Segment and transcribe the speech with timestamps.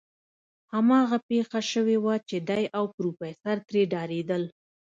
[0.73, 4.43] هماغه پېښه شوې وه چې دی او پروفيسر ترې ډارېدل.